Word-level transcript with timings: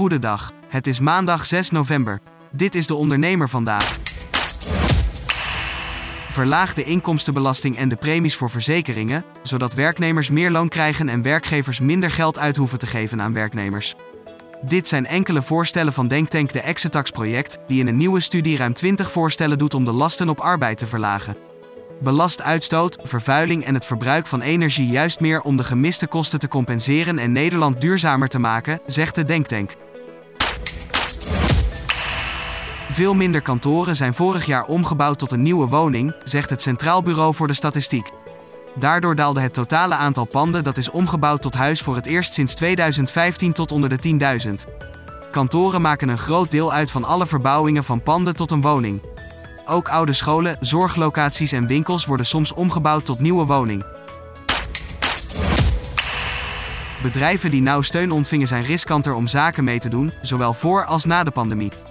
Goedendag. 0.00 0.52
Het 0.68 0.86
is 0.86 1.00
maandag 1.00 1.46
6 1.46 1.70
november. 1.70 2.20
Dit 2.52 2.74
is 2.74 2.86
de 2.86 2.94
ondernemer 2.94 3.48
vandaag. 3.48 3.98
Verlaag 6.28 6.74
de 6.74 6.84
inkomstenbelasting 6.84 7.76
en 7.76 7.88
de 7.88 7.96
premies 7.96 8.36
voor 8.36 8.50
verzekeringen, 8.50 9.24
zodat 9.42 9.74
werknemers 9.74 10.30
meer 10.30 10.50
loon 10.50 10.68
krijgen 10.68 11.08
en 11.08 11.22
werkgevers 11.22 11.80
minder 11.80 12.10
geld 12.10 12.38
uit 12.38 12.56
hoeven 12.56 12.78
te 12.78 12.86
geven 12.86 13.22
aan 13.22 13.32
werknemers. 13.32 13.94
Dit 14.62 14.88
zijn 14.88 15.06
enkele 15.06 15.42
voorstellen 15.42 15.92
van 15.92 16.08
Denktank 16.08 16.52
de 16.52 16.60
Exetax 16.60 17.10
project, 17.10 17.58
die 17.66 17.80
in 17.80 17.86
een 17.86 17.96
nieuwe 17.96 18.20
studie 18.20 18.56
ruim 18.56 18.74
20 18.74 19.10
voorstellen 19.10 19.58
doet 19.58 19.74
om 19.74 19.84
de 19.84 19.92
lasten 19.92 20.28
op 20.28 20.38
arbeid 20.38 20.78
te 20.78 20.86
verlagen. 20.86 21.36
Belast 22.02 22.42
uitstoot, 22.42 22.98
vervuiling 23.02 23.64
en 23.64 23.74
het 23.74 23.86
verbruik 23.86 24.26
van 24.26 24.40
energie 24.40 24.86
juist 24.86 25.20
meer 25.20 25.42
om 25.42 25.56
de 25.56 25.64
gemiste 25.64 26.06
kosten 26.06 26.38
te 26.38 26.48
compenseren 26.48 27.18
en 27.18 27.32
Nederland 27.32 27.80
duurzamer 27.80 28.28
te 28.28 28.38
maken, 28.38 28.80
zegt 28.86 29.14
de 29.14 29.24
Denktank. 29.24 29.76
Veel 32.90 33.14
minder 33.14 33.42
kantoren 33.42 33.96
zijn 33.96 34.14
vorig 34.14 34.46
jaar 34.46 34.64
omgebouwd 34.64 35.18
tot 35.18 35.32
een 35.32 35.42
nieuwe 35.42 35.68
woning, 35.68 36.14
zegt 36.24 36.50
het 36.50 36.62
Centraal 36.62 37.02
Bureau 37.02 37.34
voor 37.34 37.46
de 37.46 37.54
Statistiek. 37.54 38.10
Daardoor 38.74 39.14
daalde 39.14 39.40
het 39.40 39.54
totale 39.54 39.94
aantal 39.94 40.24
panden 40.24 40.64
dat 40.64 40.76
is 40.76 40.90
omgebouwd 40.90 41.42
tot 41.42 41.54
huis 41.54 41.80
voor 41.80 41.94
het 41.94 42.06
eerst 42.06 42.32
sinds 42.32 42.54
2015 42.54 43.52
tot 43.52 43.72
onder 43.72 43.88
de 43.88 44.18
10.000. 44.46 44.50
Kantoren 45.30 45.80
maken 45.80 46.08
een 46.08 46.18
groot 46.18 46.50
deel 46.50 46.72
uit 46.72 46.90
van 46.90 47.04
alle 47.04 47.26
verbouwingen 47.26 47.84
van 47.84 48.02
panden 48.02 48.36
tot 48.36 48.50
een 48.50 48.60
woning. 48.60 49.02
Ook 49.66 49.88
oude 49.88 50.12
scholen, 50.12 50.56
zorglocaties 50.60 51.52
en 51.52 51.66
winkels 51.66 52.06
worden 52.06 52.26
soms 52.26 52.52
omgebouwd 52.52 53.04
tot 53.04 53.20
nieuwe 53.20 53.44
woning. 53.44 53.84
Bedrijven 57.02 57.50
die 57.50 57.62
nauw 57.62 57.82
steun 57.82 58.12
ontvingen 58.12 58.48
zijn 58.48 58.64
riskanter 58.64 59.14
om 59.14 59.26
zaken 59.26 59.64
mee 59.64 59.78
te 59.78 59.88
doen, 59.88 60.12
zowel 60.22 60.52
voor 60.52 60.84
als 60.84 61.04
na 61.04 61.24
de 61.24 61.30
pandemie. 61.30 61.89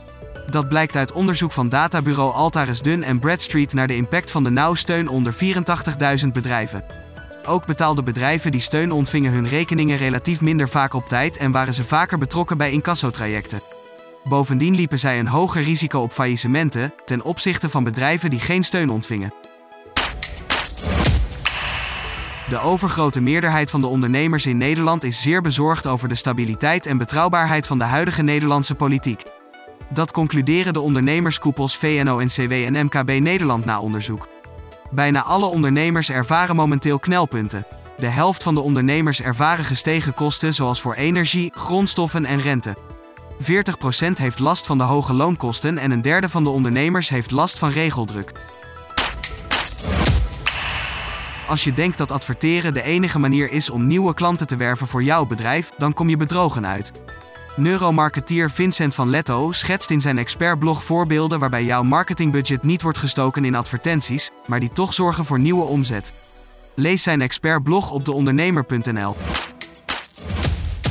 Dat 0.50 0.70
blijkt 0.70 0.96
uit 0.96 1.12
onderzoek 1.12 1.52
van 1.52 1.70
databureau 1.70 2.34
Altaris 2.34 2.82
Dun 2.82 3.04
en 3.04 3.20
Bradstreet 3.20 3.74
naar 3.74 3.88
de 3.88 3.96
impact 3.96 4.32
van 4.32 4.44
de 4.44 4.50
nauw 4.50 4.74
steun 4.74 5.08
onder 5.08 5.34
84.000 6.24 6.28
bedrijven. 6.34 6.84
Ook 7.46 7.66
betaalden 7.66 8.04
bedrijven 8.04 8.52
die 8.52 8.62
steun 8.62 8.92
ontvingen 8.92 9.32
hun 9.32 9.48
rekeningen 9.48 9.98
relatief 9.98 10.42
minder 10.42 10.70
vaak 10.70 10.94
op 10.94 11.08
tijd 11.08 11.38
en 11.38 11.52
waren 11.52 11.74
ze 11.74 11.84
vaker 11.84 12.18
betrokken 12.18 12.58
bij 12.58 12.72
incassotrajecten. 12.72 13.62
Bovendien 14.24 14.76
liepen 14.76 15.00
zij 15.00 15.20
een 15.20 15.28
hoger 15.28 15.64
risico 15.64 16.00
op 16.00 16.12
faillissementen 16.12 16.94
ten 17.06 17.24
opzichte 17.24 17.70
van 17.70 17.84
bedrijven 17.84 18.30
die 18.30 18.40
geen 18.40 18.64
steun 18.64 18.90
ontvingen. 18.90 19.34
De 22.48 22.60
overgrote 22.60 23.22
meerderheid 23.22 23.70
van 23.70 23.82
de 23.82 23.88
ondernemers 23.88 24.46
in 24.46 24.58
Nederland 24.58 25.04
is 25.04 25.22
zeer 25.22 25.42
bezorgd 25.42 25.88
over 25.88 26.08
de 26.08 26.16
stabiliteit 26.16 26.86
en 26.86 26.98
betrouwbaarheid 26.98 27.68
van 27.68 27.78
de 27.78 27.84
huidige 27.84 28.22
Nederlandse 28.22 28.76
politiek. 28.76 29.24
Dat 29.90 30.12
concluderen 30.12 30.74
de 30.74 30.80
ondernemerskoepels 30.80 31.78
VNO-NCW 31.78 32.52
en 32.52 32.86
MKB 32.86 33.20
Nederland 33.20 33.66
na 33.66 33.80
onderzoek. 33.80 34.28
Bijna 34.92 35.24
alle 35.24 35.46
ondernemers 35.46 36.10
ervaren 36.10 36.56
momenteel 36.56 37.00
knelpunten. 37.00 37.66
De 37.98 38.08
helft 38.08 38.44
van 38.44 38.54
de 38.54 38.60
ondernemers 38.60 39.22
ervaren 39.22 39.66
gestegen 39.66 40.14
kosten 40.14 40.54
zoals 40.54 40.82
voor 40.82 40.94
energie, 40.94 41.52
grondstoffen 41.56 42.26
en 42.26 42.42
rente. 42.42 42.78
40% 43.42 43.46
heeft 44.14 44.40
last 44.40 44.66
van 44.66 44.78
de 44.78 44.84
hoge 44.84 45.14
loonkosten 45.14 45.78
en 45.78 45.92
een 45.92 46.02
derde 46.02 46.30
van 46.30 46.44
de 46.44 46.50
ondernemers 46.50 47.10
heeft 47.10 47.32
last 47.32 47.60
van 47.60 47.70
regeldruk. 47.70 48.32
Als 51.48 51.64
je 51.64 51.74
denkt 51.74 51.98
dat 51.98 52.12
adverteren 52.12 52.74
de 52.74 52.84
enige 52.84 53.20
manier 53.20 53.52
is 53.52 53.70
om 53.70 53.88
nieuwe 53.88 54.14
klanten 54.14 54.48
te 54.48 54.56
werven 54.56 54.88
voor 54.88 55.04
jouw 55.04 55.26
bedrijf, 55.26 55.72
dan 55.78 55.94
kom 55.94 56.10
je 56.10 56.18
bedrogen 56.18 56.68
uit. 56.68 56.92
Neuromarketeer 57.60 58.52
Vincent 58.52 58.96
van 58.96 59.10
Letto 59.10 59.52
schetst 59.52 59.90
in 59.90 60.02
zijn 60.02 60.18
expertblog 60.18 60.84
voorbeelden 60.84 61.40
waarbij 61.40 61.64
jouw 61.64 61.84
marketingbudget 61.84 62.64
niet 62.64 62.82
wordt 62.82 62.98
gestoken 62.98 63.46
in 63.46 63.56
advertenties, 63.56 64.32
maar 64.46 64.60
die 64.60 64.72
toch 64.72 64.94
zorgen 64.94 65.26
voor 65.26 65.40
nieuwe 65.40 65.64
omzet. 65.64 66.14
Lees 66.74 67.04
zijn 67.04 67.22
expertblog 67.22 67.92
op 67.92 68.06
deondernemer.nl. 68.06 69.16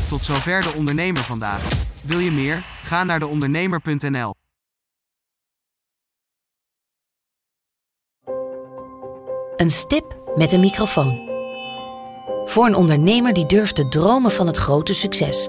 Tot 0.08 0.24
zover 0.24 0.62
de 0.62 0.72
ondernemer 0.76 1.22
vandaag. 1.22 1.62
Wil 2.04 2.18
je 2.18 2.30
meer? 2.30 2.64
Ga 2.82 3.04
naar 3.04 3.18
deondernemer.nl. 3.18 4.34
Een 9.56 9.70
stip 9.70 10.16
met 10.36 10.52
een 10.52 10.60
microfoon. 10.60 11.26
Voor 12.44 12.66
een 12.66 12.74
ondernemer 12.74 13.32
die 13.32 13.46
durft 13.46 13.74
te 13.74 13.88
dromen 13.88 14.30
van 14.30 14.46
het 14.46 14.56
grote 14.56 14.92
succes. 14.92 15.48